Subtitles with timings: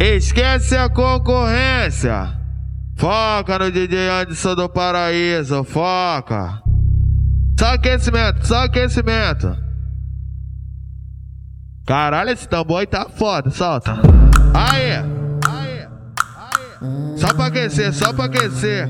[0.00, 2.38] Esquece a concorrência.
[2.96, 6.62] Foca no DJ Anderson do Paraíso, foca.
[7.58, 9.56] Só aquecimento, só aquecimento.
[11.84, 13.94] Caralho, esse tambor aí tá foda, solta.
[14.54, 15.04] Aí, aí,
[15.48, 15.88] aí.
[17.16, 18.88] Só pra aquecer, só pra aquecer.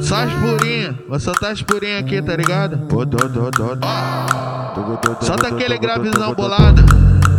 [0.00, 2.88] Só as purinhas, vou soltar as purinhas aqui, tá ligado?
[5.20, 6.82] Solta aquele gravizão bolado.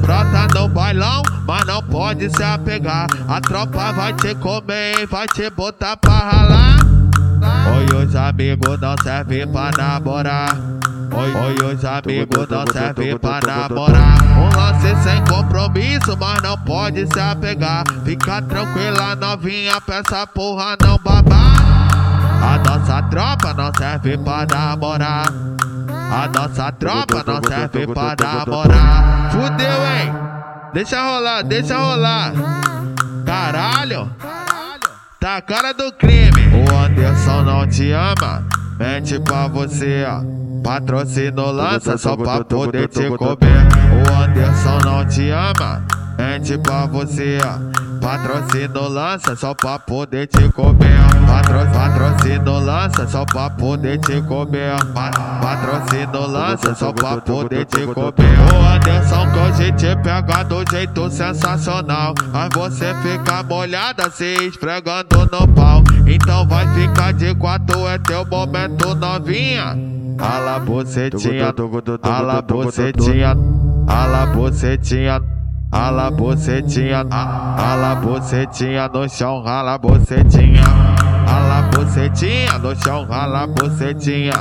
[0.00, 3.06] Brota no bailão, mas não pode se apegar.
[3.28, 6.78] A tropa vai te comer, vai te botar pra ralar.
[7.76, 10.56] Oi, os amigos não servem pra namorar.
[11.10, 14.18] Oi, oi, os amigos não servem pra namorar.
[14.36, 17.84] Um lance sem compromisso, mas não pode se apegar.
[18.04, 21.88] Fica tranquila, novinha, essa porra não babar.
[22.40, 25.26] A nossa tropa não serve pra namorar.
[26.10, 29.30] A nossa tropa não serve pra namorar.
[30.78, 32.32] Deixa rolar, deixa rolar.
[33.26, 34.08] Caralho.
[35.18, 36.30] Tá a cara do crime.
[36.54, 38.44] O Anderson não te ama.
[38.78, 40.22] Mente pra você, ó.
[41.50, 43.66] Lança só pra poder te comer.
[43.90, 45.84] O Anderson não te ama.
[46.16, 47.58] Mente pra você, ó.
[48.88, 50.96] Lança só pra poder te comer.
[51.26, 51.58] Patro,
[52.68, 54.76] lança só pra poder te comer.
[54.92, 58.36] Pa, patrocínio lança só pra poder te comer.
[58.52, 62.12] O Anderson que hoje te pega do jeito sensacional.
[62.30, 65.82] Mas você fica molhada se esfregando no pau.
[66.06, 69.74] Então vai ficar de quatro, é teu momento novinha.
[70.18, 71.54] Ala bucetinha,
[72.02, 73.34] ala bucetinha,
[73.86, 75.37] ala bucetinha.
[75.70, 80.64] Ala bucetinha, ala bucetinha no chão, rala bucetinha.
[81.26, 84.32] Ala bucetinha no chão, rala bucetinha.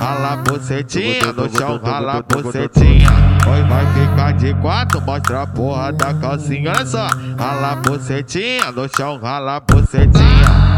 [0.00, 3.10] Rala bucetinha no chão, rala bucetinha.
[3.52, 6.70] Oi, vai ficar de quatro, mostra a porra da calcinha.
[6.70, 7.06] Olha só,
[7.38, 10.72] rala bucetinha no chão, rala bucetinha.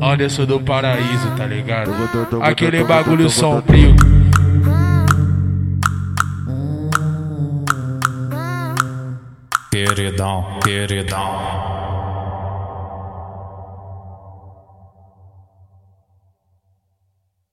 [0.00, 1.90] Anderson do Paraíso, tá ligado?
[2.40, 3.94] Aquele bagulho sombrio.
[9.86, 11.87] Queridão, queridão.